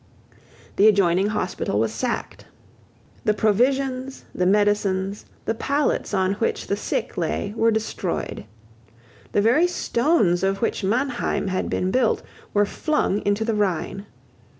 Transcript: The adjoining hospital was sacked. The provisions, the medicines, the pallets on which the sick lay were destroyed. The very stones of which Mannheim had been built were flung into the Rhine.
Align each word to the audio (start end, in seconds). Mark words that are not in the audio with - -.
The 0.77 0.87
adjoining 0.87 1.27
hospital 1.27 1.79
was 1.79 1.93
sacked. 1.93 2.45
The 3.23 3.35
provisions, 3.35 4.25
the 4.33 4.47
medicines, 4.47 5.25
the 5.45 5.53
pallets 5.53 6.11
on 6.11 6.33
which 6.41 6.65
the 6.65 6.75
sick 6.75 7.17
lay 7.17 7.53
were 7.55 7.69
destroyed. 7.69 8.45
The 9.33 9.41
very 9.43 9.67
stones 9.67 10.41
of 10.41 10.59
which 10.59 10.83
Mannheim 10.83 11.49
had 11.49 11.69
been 11.69 11.91
built 11.91 12.23
were 12.51 12.65
flung 12.65 13.21
into 13.27 13.45
the 13.45 13.53
Rhine. 13.53 14.07